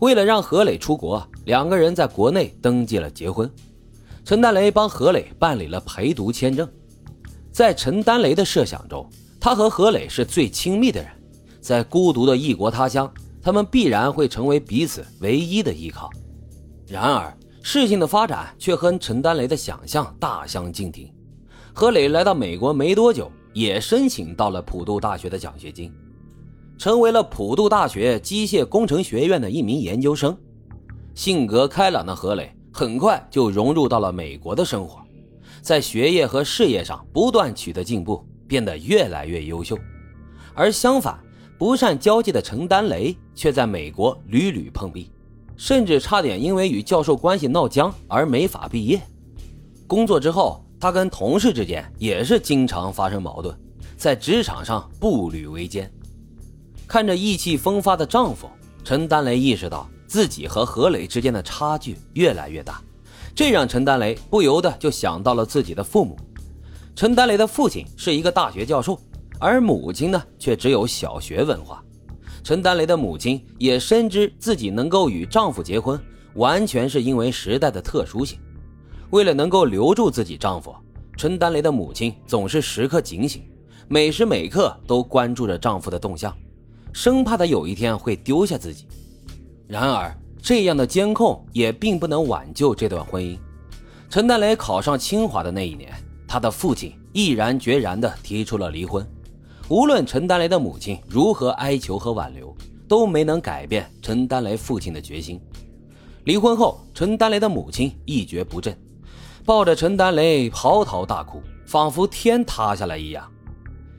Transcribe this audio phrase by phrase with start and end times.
[0.00, 3.50] 为了让何磊出国，两个人在国内登记了结婚。
[4.24, 6.66] 陈丹雷帮何磊办理了陪读签证。
[7.52, 9.06] 在陈丹雷的设想中，
[9.38, 11.10] 他和何磊是最亲密的人，
[11.60, 16.08] 在孤独的异国他乡，他们必然会成为彼此唯一的依靠。
[16.86, 21.12] 然而，事情的发展却和陈丹雷的想象大相径庭。
[21.74, 25.92] 何磊来到美国没多久，也申请到了普渡大学的奖学金，
[26.80, 30.34] 成为了普渡大学机械工程学院的一名研究生。
[31.14, 34.98] 性格开朗的何磊很快就融入到了美国的生活。
[35.60, 39.76] 在学业和事业上不断取得进步，变得越来越优秀。
[40.54, 41.22] 而相反，
[41.58, 45.10] 不善交际的陈丹雷却在美国屡屡碰壁，
[45.58, 48.98] 甚至差点因为与教授关系闹僵而没法毕业。
[49.86, 53.54] 工作之后，他跟同事之间也是经常发生矛盾，
[53.98, 55.92] 在职场上步履维艰。
[56.90, 58.50] 看着意气风发的丈夫，
[58.82, 62.82] 陈丹雷意识到自己和何磊之间的差距越来越大。
[63.32, 66.18] 这让陈丹雷不由得就想到了自己的父母。
[66.96, 68.98] 陈丹雷的父亲是一个大学教授，
[69.38, 71.80] 而母亲呢却只有小学文化。
[72.42, 75.96] 陈丹雷的母亲也深知自己能够与丈夫结婚，
[76.34, 78.36] 完全是因为时代的特殊性。
[79.10, 80.74] 为了能够留住自己丈夫，
[81.16, 83.48] 陈丹雷的母亲总是时刻警醒，
[83.86, 86.36] 每时每刻都关注着丈夫的动向，
[86.92, 88.86] 生怕他有一天会丢下自己。
[89.66, 93.38] 然而，这样的监控也并不能挽救这段婚姻。
[94.08, 95.92] 陈丹雷考上清华的那一年，
[96.26, 99.06] 他的父亲毅然决然地提出了离婚。
[99.68, 102.52] 无论陈丹雷的母亲如何哀求和挽留，
[102.88, 105.40] 都没能改变陈丹雷父亲的决心。
[106.24, 108.76] 离婚后，陈丹雷的母亲一蹶不振，
[109.44, 113.30] 抱着陈丹雷嚎啕大哭，仿佛天塌下来一样。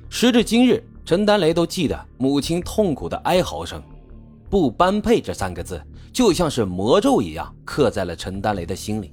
[0.09, 3.83] 时至今日，陈丹雷都记得母亲痛苦的哀嚎声。
[4.49, 9.11] 不般配这三个字，就像是魔咒一样刻在了陈丹雷的心里。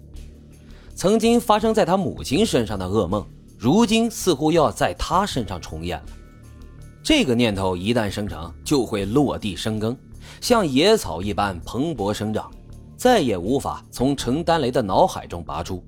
[0.95, 3.27] 曾经发生在他母亲身上的噩梦，
[3.59, 6.07] 如今似乎要在他身上重演了。
[7.03, 9.97] 这个念头一旦生成，就会落地生根，
[10.41, 12.49] 像野草一般蓬勃生长，
[12.97, 15.83] 再也无法从陈丹雷的脑海中拔出。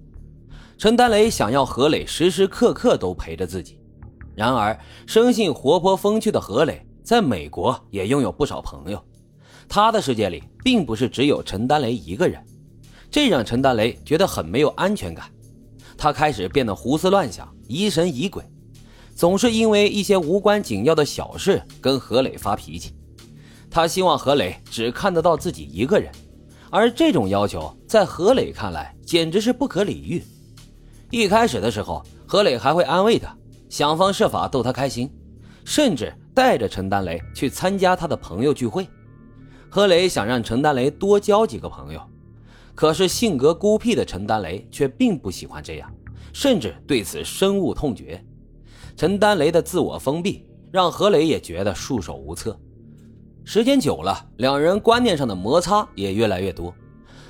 [0.77, 3.79] 陈丹雷想要何磊时时刻刻都陪着自己，
[4.41, 4.75] 然而
[5.07, 8.99] 生性活泼风趣的何磊在美国也拥有不少朋友。
[9.69, 12.43] 他的世界里并不是只有陈丹雷一个人，
[13.11, 15.31] 这让陈丹雷觉得很没有安全感。
[15.95, 18.43] 他开始变得胡思乱想、疑神疑鬼，
[19.15, 22.95] 总是因为一些无关紧要的小事跟何磊发脾气。
[23.71, 26.11] 他希望何磊只看得到自己一个人，
[26.71, 30.25] 而这种要求在何磊看来简直是不可理喻。
[31.11, 33.37] 一开始的时候，何磊还会安慰他，
[33.71, 35.09] 想方设法逗他开心，
[35.65, 38.87] 甚至带着陈丹雷去参加他的朋友聚会。
[39.71, 42.03] 何磊想让陈丹雷多交几个朋友，
[42.75, 45.89] 可是性格孤僻的陈丹雷却并不喜欢这样，
[46.33, 48.23] 甚至对此深恶痛绝。
[48.97, 52.59] 陈丹雷的自我封闭让何磊也觉得束手无策。
[53.45, 56.75] 时间久了，两人观念上的摩擦也越来越多。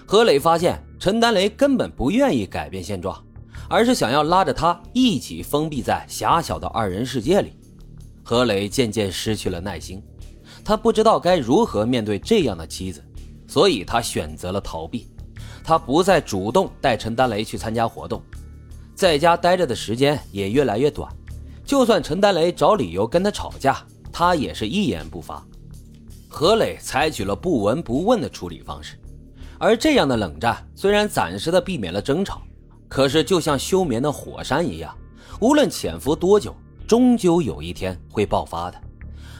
[0.06, 3.22] 何磊发现陈丹雷根本不愿意改变现状，
[3.70, 7.52] 而是想要拉着他一起封闭在狭小的二人世界里。
[8.24, 10.02] 何磊渐渐失去了耐心。
[10.64, 13.02] 他不知道该如何面对这样的妻子，
[13.46, 15.08] 所以他选择了逃避。
[15.62, 18.20] 他不再主动带陈丹雷去参加活动，
[18.94, 21.10] 在家待着的时间也越来越短。
[21.64, 23.78] 就算陈丹雷找理由跟他吵架，
[24.12, 25.42] 他也是一言不发。
[26.28, 28.98] 何磊采取了不闻不问的处理方式，
[29.58, 32.42] 而这样的冷战虽然暂时的避免了争吵，
[32.90, 34.94] 可是就像休眠的火山一样，
[35.40, 36.52] 无论潜伏多久，
[36.88, 38.78] 终究有一天会爆发的。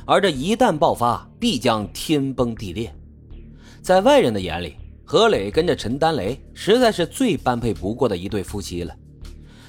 [0.06, 2.94] 而这一旦爆发，必将天崩地裂。
[3.82, 8.94] 在外人的眼里，何磊跟着陈丹雷实在是最般配不过的一对夫妻了。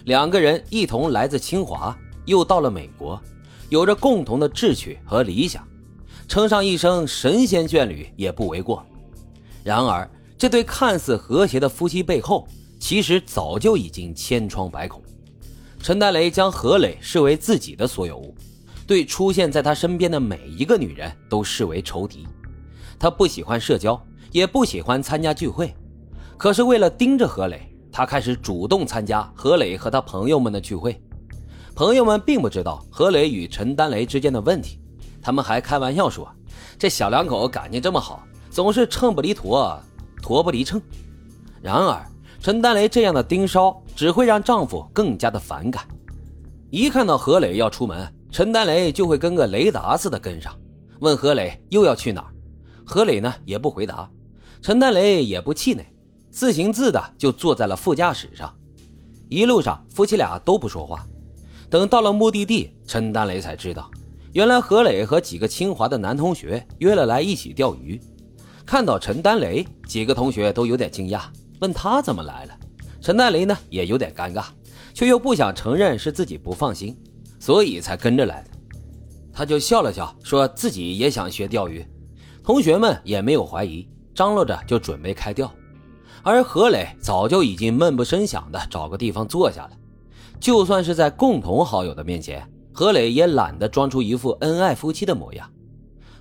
[0.06, 3.20] 两个人一同来自清华，又到了美国，
[3.70, 5.68] 有着共同的志趣和理想，
[6.28, 8.86] 称上一声神仙眷侣也不为过。
[9.64, 10.08] 然而，
[10.38, 12.48] 这对看似和谐的夫妻背后，
[12.82, 15.02] 其实早就已经千疮百孔。
[15.80, 18.36] 陈丹雷将何磊视为自己的所有物。
[18.88, 22.28] 对出现在他身边的每一个女人都视为仇敌，
[23.00, 25.74] 他不喜欢社交，也不喜欢参加聚会。
[26.38, 31.00] 可是为了盯着何磊，他开始主动参加何磊和他朋友们的聚会。
[31.74, 34.80] 朋友们并不知道何磊与陈丹雷之间的问题，
[35.22, 36.30] 他们还开玩笑说
[36.78, 39.80] ：“这小两口感情这么好，总是秤不离砣，
[40.22, 40.82] 砣不离秤。”
[41.62, 42.06] 然而，
[42.42, 45.88] 陈丹雷这样的盯梢只会让丈夫更加的反感。
[46.72, 50.52] 一看到何磊要出门，陈丹雷就会跟个雷达似的跟上，
[51.02, 52.34] 问何磊又要去哪儿。
[52.84, 54.10] 何磊呢也不回答，
[54.60, 55.86] 陈丹雷也不气馁，
[56.32, 58.52] 自行自的就坐在了副驾驶上。
[59.30, 61.06] 一路上，夫妻俩都不说话。
[61.70, 63.92] 等到了目的地，陈丹雷才知道，
[64.34, 68.02] 原来何磊和几个清华的男同学约了来一起钓鱼。
[68.66, 71.22] 看到陈丹雷，几个同学都有点惊讶，
[71.62, 72.54] 问他怎么来了。
[73.00, 74.46] 陈丹雷呢，也有点尴尬，
[74.94, 76.96] 却又不想承认是自己不放心，
[77.40, 78.50] 所以才跟着来的。
[79.34, 81.86] 他就笑了笑，说自己也想学钓鱼。
[82.44, 85.52] 同学们也没有怀疑，张罗着就准备开钓。
[86.24, 89.72] 而何磊早就已经闷不声响的找个地方坐下了。
[90.40, 95.48] 就算是在共同好友的面前，何磊也懒得装出一副恩爱夫妻的模样。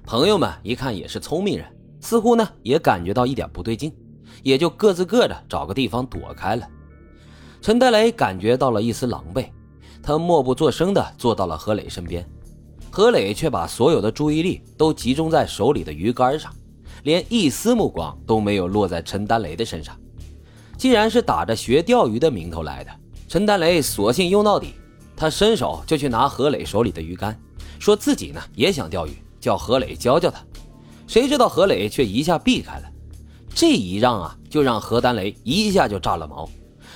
[0.04, 1.66] 朋友们一看也是聪明人，
[2.00, 3.92] 似乎呢也感觉到一点不对劲，
[4.42, 6.66] 也就各自各的找个地方躲开了。
[7.60, 9.46] 陈德雷感觉到了一丝狼狈，
[10.02, 12.26] 他默不作声的坐到了何磊身边，
[12.90, 16.52] 何磊却把所有的注意力都集中在手里的鱼竿上，
[17.02, 19.96] 连一丝目光都没有落在陈丹雷的身上。
[20.76, 22.90] 既然是打着学钓鱼的名头来的。
[23.28, 24.74] 陈丹雷索性用到底，
[25.14, 27.38] 他伸手就去拿何磊手里的鱼竿，
[27.78, 30.44] 说自己呢也想钓鱼，叫何磊教教他。
[31.06, 32.90] 谁知道何磊却一下避开了，
[33.54, 36.48] 这一让啊，就让何丹雷一下就炸了毛。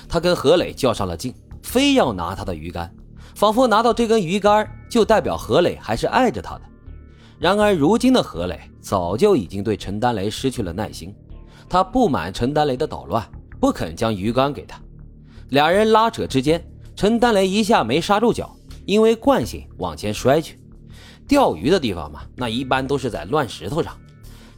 [0.08, 2.90] 他跟何磊较上了劲，非要拿他的鱼竿，
[3.34, 6.62] 仿佛拿到这根鱼竿就代表何磊还是爱着他的。
[7.38, 11.14] 然而如今的何磊早就已经对陈丹雷失去了耐心，
[11.68, 13.28] 他不满陈丹雷的捣乱，
[13.60, 14.80] 不肯将鱼竿给他。
[15.50, 16.64] 俩人拉扯之间，
[16.94, 20.60] 陈丹雷一下没刹住脚，因为惯性往前摔去。
[21.26, 23.96] 钓鱼的地方嘛，那一般都是在乱石头上。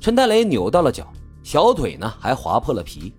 [0.00, 1.10] 陈丹雷扭到了脚，
[1.46, 3.14] 小腿呢还划破了皮，